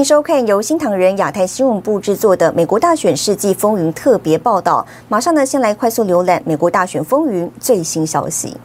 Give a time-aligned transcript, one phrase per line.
[0.00, 4.86] 迎收看由新唐人亚太新闻部制作的《美国大选世纪风云》特别报道。
[5.08, 8.56] 马上呢，先来快速浏览美国大选风云最新消息。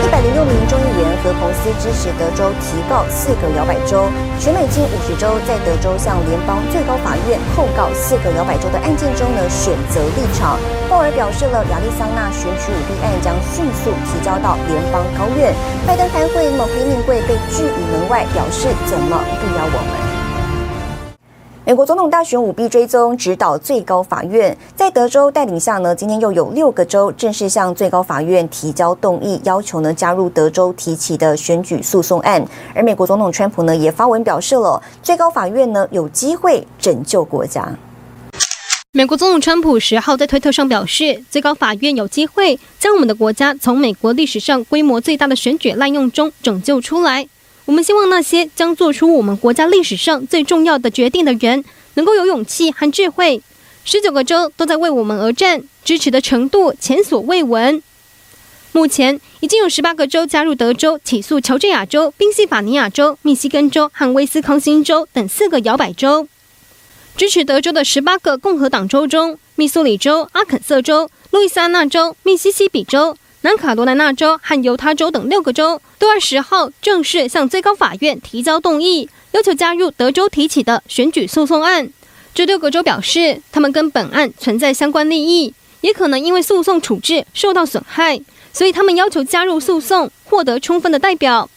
[0.00, 4.08] 一百零六名众议员和彭斯支持德州提告四个摇摆州，
[4.40, 10.56] 全美近五十州在德州向联邦最高法院控告四个摇摆州的案件中呢，选择立场。
[10.88, 15.52] 鲍尔表示了亚利桑那选举舞弊案将迅速提交到联邦高院。
[15.84, 20.03] 拜登开会，某黑命贵被拒于门外，表示怎么不邀我们？
[21.66, 32.46] 美国总统大选舞弊追踪指导最高法院，在德州带领下呢，今天又有六个州正式向最高法院提交动议，要求呢加入德州提起的选举诉讼案。
[32.74, 37.66] 而美国总统川普呢也发文表示了，最高法院呢有机会拯救国家。
[38.92, 47.26] 美国总统川普十号在推特上表示，最高法院有机会将我们的国家从美国历史上规模最大的选举滥用中拯救出来。
[47.66, 53.42] 我们希望那些将做出我们国家历史上最重要的决定的人，能够有勇气和智慧。
[53.84, 57.82] 十九个州都在为我们而战，支持的程度前所未闻。
[58.72, 66.28] 目前已经有十八个州加入德州起诉乔治亚州、宾夕法尼亚州、密西根州和威斯康星州等四个摇摆州。
[67.16, 73.16] 支持德州的十八个共和党州中，密苏里州、阿肯色州、路易斯安那州、密西西比州。
[73.44, 81.90] 南卡罗来纳州和犹他州等六个州都二十号正式向最高法院提交动议，要求加入德州提起的选举诉讼案。
[82.34, 88.18] 这六个州表示，他们跟本案存在相关利益，也可能因为诉讼处置受到损害，
[88.50, 91.50] 所以他们要求加入诉讼，获得充分的代表。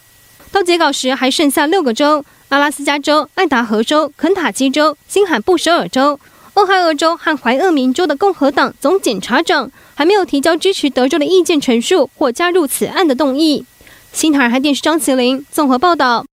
[0.52, 6.20] 到截稿时，还剩下六个州：阿拉斯加州、爱达荷州、肯塔基州、新罕布什尔州。
[6.58, 13.64] 俄亥俄州和怀俄明州的共和党总检察长还没有提交支持德州的意见陈述或加入此案的动议。
[14.12, 16.26] 新唐人电视张麒麟综合报道。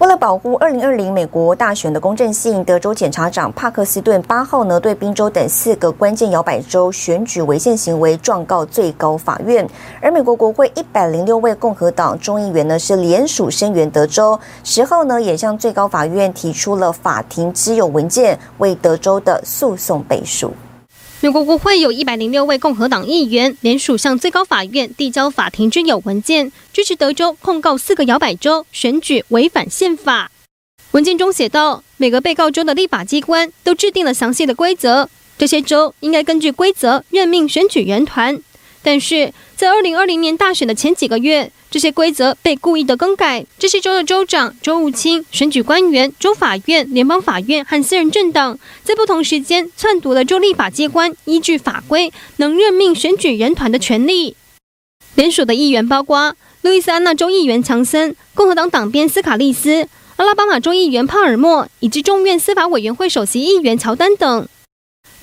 [0.00, 9.66] 为了保护二零二零美国大选的公正性，德州检察长帕克斯顿八号呢对宾州等四个关键摇摆州选举违宪行为状告最高法院。
[10.02, 20.52] 而美国国会一百零六位共和党众议员呢是联署声援德州，十号呢也向最高法院提出了法庭之友文件，为德州的诉讼背书。
[21.24, 30.30] 美国国会有一百零六位共和党议员联署向最高法院递交法庭之友文件，支持德州控告四个摇摆州选举违反宪法。
[30.90, 35.08] 文件中写道，每个被告州的立法机关都制定了详细的规则，
[35.38, 38.38] 这些州应该根据规则任命选举人团。
[38.82, 43.44] 但是在二零二零年大选的前几个月，这些规则被故意的更改。
[43.58, 54.36] 这些州的州长、州务卿、选举官员、州法院、联邦法院和私人政党，在不同时间篡夺了州立法机关依据法规能任命选举人团的权利。
[55.16, 64.46] 联署的议员包括路易斯安那州议员强森、共和党党鞭斯卡利斯、阿拉巴马州议员帕尔默以及众院司法委员会首席议员乔丹等。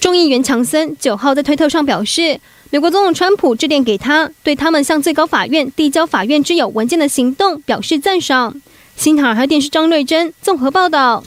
[0.02, 2.42] 众议员强森九号在推特上表示，
[2.74, 8.62] 美国总统川普致电给他，对他们向最高法院递交法院之友文件的行动表示赞赏。
[8.96, 11.22] 新唐人电视张瑞珍综合报道。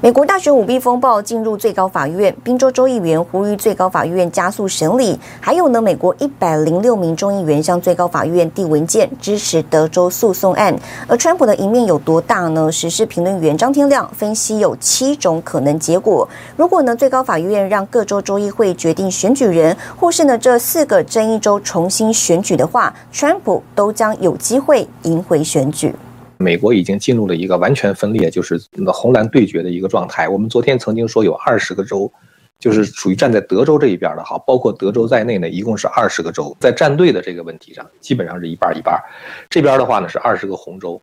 [0.00, 5.18] 美国大选舞弊风暴进入最高法院，宾州州议员呼吁最高法院加速审理。
[5.40, 10.72] 还有呢，美国一百零六名众议员向最高法院递文件，支持德州诉讼案。
[11.08, 12.70] 而川普的赢面有多大呢？
[12.70, 16.28] 时事评论员张天亮分析有七种可能结果。
[16.56, 25.92] 如果呢，最高法院让各州州议会决定选举人，或是呢这四个争议州重新选举的话，川普都将有机会赢回选举。
[26.38, 30.28] 美国已经进入了一个完全分裂，就是那红蓝对决的一个状态。
[30.28, 32.10] 我们昨天曾经说有二十个州，
[32.58, 36.56] 就是属于站在德州这一边的哈，包括德州在内呢，一共是二十个州。
[36.60, 39.02] 在站队的这个问题上，基本上是一半一半。
[39.50, 41.00] 这边的话呢是二十个红州，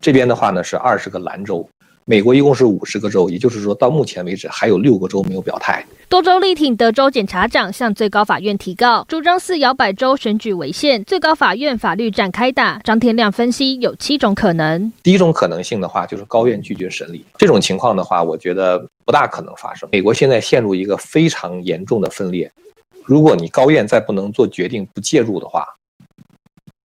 [0.00, 1.68] 这边的话呢是二十个蓝州。
[2.06, 5.82] 美国一共是五十个州，也就是说到目前为止还有六个州没有表态。
[6.06, 11.02] 多州力挺德州检察长向最高法院提告，主张四摇摆州选举违宪。
[11.04, 12.78] 最高法院法律战开打。
[12.84, 14.92] 张天亮分析有七种可能。
[15.02, 17.24] 第一种可能性的话，就是高院拒绝审理。
[17.38, 19.88] 这种情况的话，我觉得不大可能发生。
[19.90, 22.52] 美国现在陷入一个非常严重的分裂，
[23.02, 25.66] 如果你高院再不能做决定、不介入的话，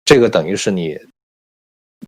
[0.05, 0.97] 这个等于是你。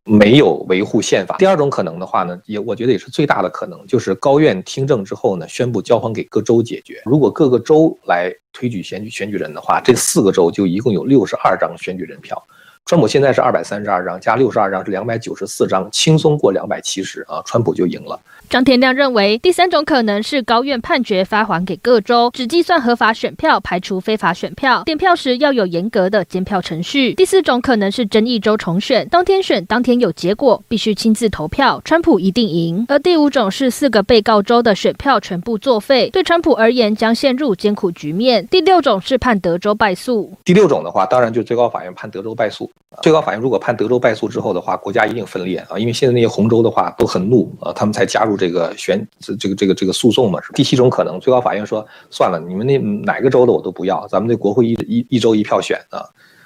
[0.04, 1.36] 没有维护宪法。
[1.38, 7.00] 第二种可能的话呢，也我觉得也是最大的可能，就是高院听证之后呢，宣布交还给各州解决。
[7.04, 12.42] 如果各个州来推举选举选举人的话，这四个州就一共有六十二张选举人票。
[12.84, 18.20] 川普现在是二百三十二张，加六十二张是两百九十四张，轻松过两百七十啊，川普就赢了。
[18.48, 24.82] 张天亮认为，第三种可能是高院判决发还给各州，只计算合法选票，排除非法选票。
[24.84, 27.14] 点票时要有严格的监票程序。
[27.14, 32.84] 第四种可能是争议州重选，当天选当天有结果，必须亲自投票，川普一定赢。
[32.88, 38.46] 而第五种是四个被告州的选票全部作废，对川普而言将陷入艰苦局面。
[38.48, 40.30] 第六种是判德州败诉。
[40.44, 42.70] 第六种的话，当然就最高法院判德州败诉。
[43.00, 49.06] 最高法院如果判德州败诉之后的话，国家一定分裂啊，因为现在那些红州的话都很怒啊，他们才加入这个选
[49.38, 50.40] 这个这个这个诉讼嘛。
[50.40, 56.04] 是第七种可能，最高法院说算了，你们那哪个州的我都不要，咱们这国会一一一周一票选啊。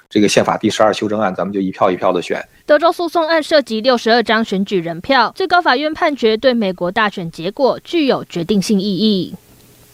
[0.09, 2.41] 这个宪法第十二修正案，咱们就一票一票的选。
[2.65, 9.35] 德州诉讼案涉及六十二张选举人票，最高法院判决对美国大选结果具有决定性意义。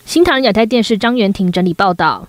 [0.06, 2.28] 新唐人亚太电视张元婷整理报道。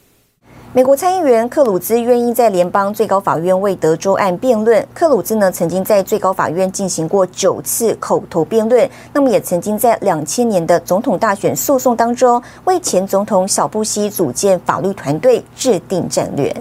[0.74, 4.84] 美国参议员克鲁兹愿意在联邦最高法院为德州案辩论。
[4.92, 16.52] 克鲁兹呢，曾经在最高法院进行过九次口头辩论，那么也曾经在两千年的总统大选诉讼当中，为前总统小布希组建法律团队，制定战略。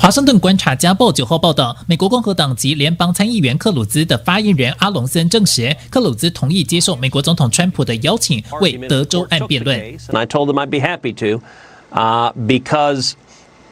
[0.00, 9.78] 华盛顿观察家报九号报道，美国共和党籍联邦参议员克鲁兹的发言人阿隆森证实，克鲁兹同意接受美国总统川普的邀请，为德州案辩论。
[9.78, 11.42] And I told him I'd be happy to,
[11.94, 13.12] uh, because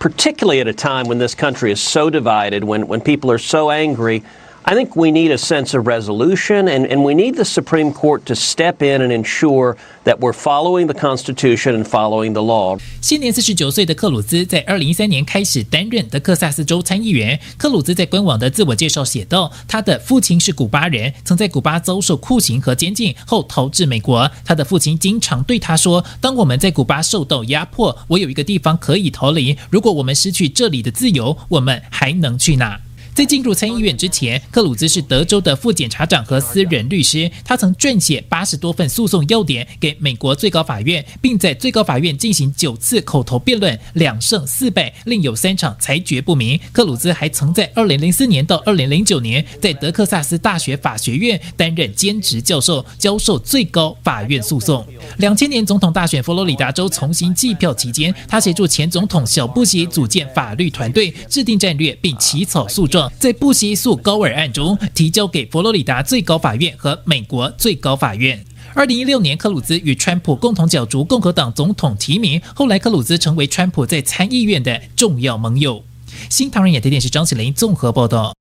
[0.05, 3.71] particularly at a time when this country is so divided, when when people are so
[3.71, 4.23] angry.
[4.67, 8.25] I think we need a sense of resolution, and, and we need the Supreme Court
[8.25, 12.79] to step in and ensure that we're following the Constitution and following the law.
[13.03, 17.39] 现年四十九岁的克鲁兹在二零一三年开始担任德克萨斯州参议员。
[17.59, 24.31] 克鲁兹在官网的自我介绍写道：“他的父亲是古巴人，曾在古巴遭受酷刑和监禁后逃至美国。
[24.47, 29.59] 他的父亲经常对他说：‘当我们在古巴受到压迫，我有一个地方可以逃离。
[29.69, 32.81] 如果我们失去这里的自由，我们还能去哪？’”
[33.15, 37.31] 在进入参议院之前，克鲁兹是德州的副检察长和私人律师。
[37.45, 46.59] 他曾撰写八十多份诉讼要点给美国最高法院，并在最高法院进行九次口头辩论，两胜四败，另有三场裁决不明。
[46.73, 54.85] 克鲁兹还曾在二零零四年到二零零九年在德克萨斯大学法学院担任兼职教授，教授最高法院诉讼。
[55.19, 63.04] 两千年总统大选佛罗里达州重新计票期间，他协助前总统小布希组建法律团队，制定战略，并起草诉状。
[63.19, 68.45] 在布希诉高尔案中，提交给佛罗里达最高法院和美国最高法院。
[68.75, 75.85] 二零一六年，克鲁兹与川普共同角逐共和党总统提名，后来克鲁兹成为川普在参议院的重要盟友。
[76.29, 78.35] 新唐人亚太电视张起麟综合报道。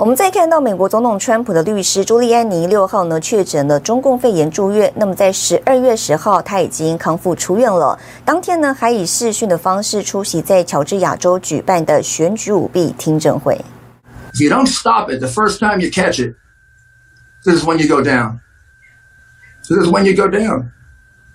[0.00, 7.98] 我们再看到美国总统川普的律师朱利安尼六号呢确诊了中共肺炎住院，那么在十二月十号他已经康复出院了。
[8.24, 13.62] 当天呢还以视讯的方式出席在乔治亚州举办的选举舞弊听证会。
[14.32, 16.34] If you don't stop it the first time you catch it,
[17.44, 18.38] this is when you go down.
[19.68, 20.70] This is when you go down.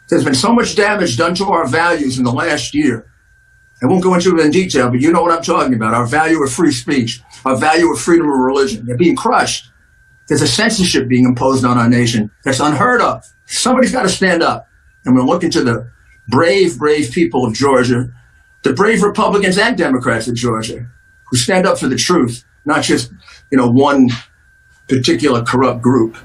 [0.10, 3.06] There's been so much damage done to our values in the last year.
[3.82, 5.94] I won't go into it in detail, but you know what I'm talking about.
[5.94, 8.86] Our value of free speech, our value of freedom of religion.
[8.86, 9.70] They're being crushed.
[10.28, 13.26] There's a censorship being imposed on our nation that's unheard of.
[13.46, 14.68] Somebody's got to stand up.
[15.06, 15.92] And we're looking to the
[16.30, 18.12] brave, brave people of Georgia,
[18.64, 20.88] the brave Republicans and Democrats of Georgia,
[21.30, 23.12] who stand up for the truth not just,
[23.52, 24.10] you know, one
[24.88, 26.18] particular corrupt group.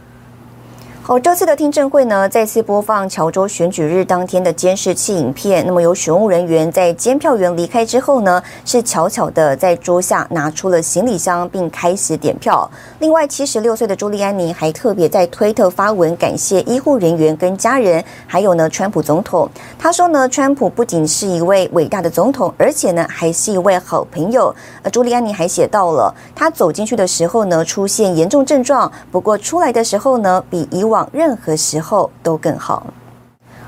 [1.10, 5.66] 好，这次的听证会呢，再次播放乔州选举日当天的监视器影片。
[5.66, 12.70] 那么，有选务人员在监票员离开之后呢，是悄悄的在桌下拿出了行李箱，并开始点票。
[13.00, 19.50] 另外，七十六岁的朱利安尼还特别在推特发文感谢医护人员跟家人，还有呢，川普总统。
[19.76, 24.54] 他说呢，川普不仅是一位伟大的总统，而且呢，还是一位好朋友。
[24.82, 32.86] 呃朱利安尼还写到了，他走进去的时候呢，出现严重症状，不过出来的时候呢，比以往任何时候都更好。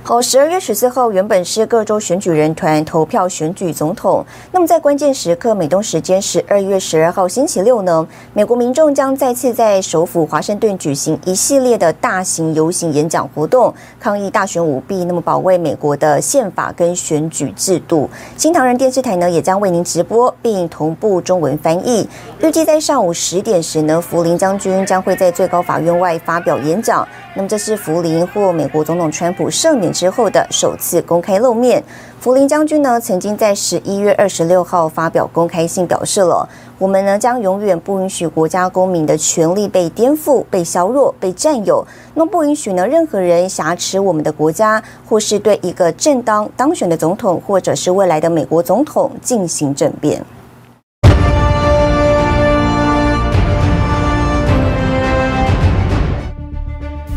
[0.05, 4.27] 好，十二月十四号原本是各州选举人团投票选举总统。
[4.51, 8.05] 那么在关键时刻，美东时间十二月十二号星期六呢，
[8.35, 18.11] 美国民众将再次在首府华盛顿举行一系列的大型游行演讲活动，抗议大选舞弊，那么保卫美国的宪法跟选举制度。
[18.37, 22.09] 新唐人电视台呢也将为您直播并同步中文翻译。
[22.41, 27.07] 预计在上午十点时呢，福林将军将会在最高法院外发表演讲。
[27.35, 31.83] 那么这是福林获美国总统川普赦免之后的首次公开露面。
[32.21, 36.47] 福林将军呢，曾经在十一月二十六号发表公开信，表示了
[36.79, 41.83] 我们呢将永远不允许国家公民的权利被颠覆、被削弱、被占有。
[42.15, 50.23] 那么不允许呢任何人挟持我们的国家，或是对一个正当当选的总统，或者是未来的美国总统进行政变。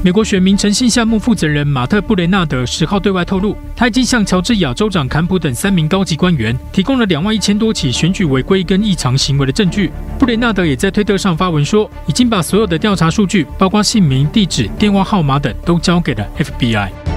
[0.06, 9.90] 美国选民诚信项目负责人马特·布雷纳德十号对外透露，他已经向乔治亚州长坎普等三名高级官员提供了两万一千多起选举违规跟异常行为的证据。
[10.20, 17.15] 布雷纳德也在推特上发文说，已经把所有的调查数据，包括姓名、地址、电话号码等，都交给了 FBI。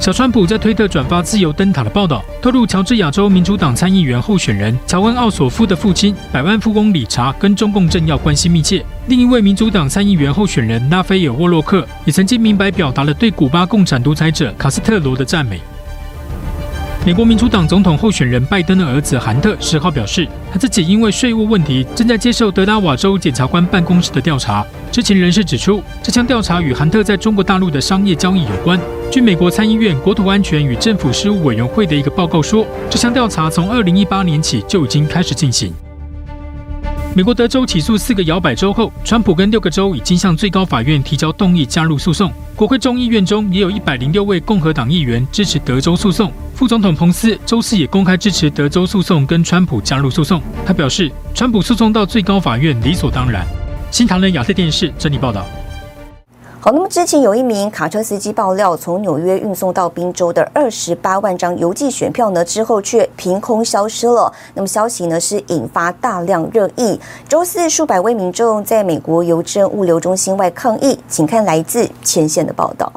[0.00, 8.82] 小川普在推特转发自由灯塔的报道，透露乔治亚州民主党参议员候选人乔恩·奥索夫的父亲百万富翁理查跟中共政要关系密切。
[9.08, 15.60] 另一位民主党参议员候选人拉斐尔·沃洛克也曾经明白表达了对古巴共产独裁者卡斯特罗的赞美。
[17.06, 24.64] 美国民主党总统候选人拜登的儿子韩特十号表示，他自己因为税务问题正在接受德拉瓦州检察官办公室的调查。
[24.92, 28.78] 知情人士指出，这项调查与韩特在中国大陆的商业交易有关。
[29.10, 35.72] 据美国参议院国土安全与政府事务委员会的一个报告说，这项调查从二零一八年起就已经开始进行。
[37.14, 42.30] 美国德州起诉四个摇摆州后，川普跟六个州已经向最高法院提交动议加入诉讼。
[42.54, 46.30] 国会众议院中也有一百零六位共和党议员支持德州诉讼。
[46.60, 50.38] 副总统彭斯周四也公开支持德州诉讼，跟川普加入诉讼。
[50.66, 53.46] 他表示，川普诉讼到最高法院理所当然。
[53.90, 55.46] 新唐人亚太电视整理报道。
[56.60, 64.30] 好，那么之前有一名卡车司机爆料，从纽约运送到宾州的二十八万张邮寄选票呢，之后却凭空消失了。
[64.52, 67.00] 那么消息呢是引发大量热议。
[67.26, 72.92] 周四，数百位民众在美国邮政物流中心外抗议，请看来自前线的报道。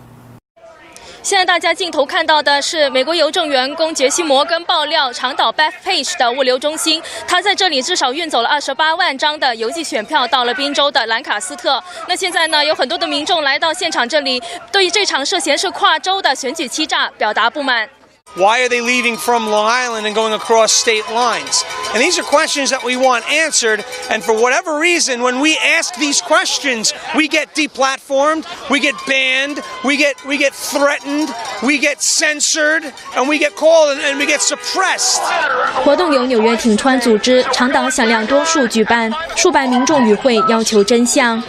[1.23, 11.81] 现在大家镜头看到的是美国邮政员工杰西·摩根爆料，长岛 Bethpage 的物流中心，他在这里至少运走了二十八万张的邮寄选票到了宾州的兰卡斯特。
[12.09, 17.87] 那现在呢，有很多的民众来到现场这里，对于这场涉嫌是跨州的选举欺诈表达不满。
[18.34, 21.64] Why are they leaving from Long Island and going across state lines?
[21.94, 23.82] And these are questions that we want answered.
[24.10, 29.60] And for whatever reason, when we ask these questions, we get deplatformed, we get banned,
[29.82, 32.84] we get we get threatened, we get censored,
[33.16, 35.22] and we get called and, and we get suppressed.
[35.82, 41.42] 活动由纽约挺川组织，长党响亮多数举办，数百民众与会要求真相。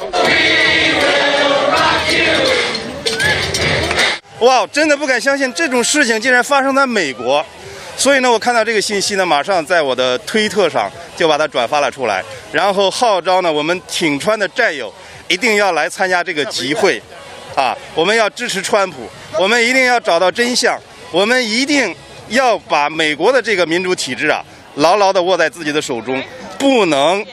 [4.44, 7.44] 哇，真的不敢相信这种事情竟然发生在美国，
[7.96, 12.22] 所以呢，我看到这个信息呢，马上在我的推特上就把它转发了出来，
[12.52, 14.92] 然后号召呢我们挺川的战友
[15.28, 17.00] 一定要来参加这个集会，
[17.56, 19.08] 啊，我们要支持川普，
[19.38, 20.78] 我们一定要找到真相，
[21.10, 21.94] 我们一定
[22.28, 26.22] 要把美国的这个民主体制啊牢牢地握在自己的手中，
[26.58, 27.24] 不能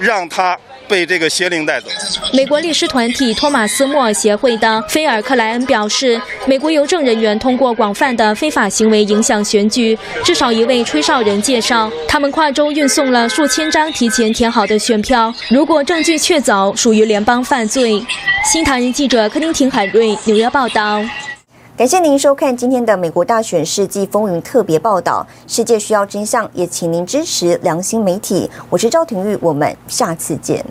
[0.00, 0.58] 让它。
[0.90, 1.88] 被这个邪灵带走。
[2.32, 9.96] 美国律师团体托马斯·莫尔协会的菲尔·克莱恩表示，美国邮政人员通过广泛的非法行为影响选举。
[10.24, 15.32] 至少一位吹哨人介绍，他们跨州运送了数千张提前填好的选票。
[15.48, 18.04] 如果证据确凿，属于联邦犯罪。
[18.44, 21.00] 新唐人记者柯丁廷海瑞纽约报道。
[21.80, 25.26] 感谢您收看今天的美国大选世纪风云特别报道。
[25.46, 28.50] 世界需要真相，也请您支持良心媒体。
[28.68, 30.62] 我是赵廷玉，我们下次见。